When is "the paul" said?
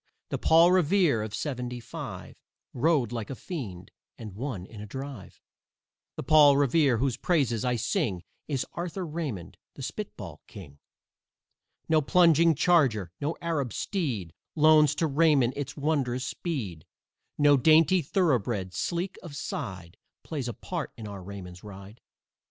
0.29-0.71, 6.15-6.57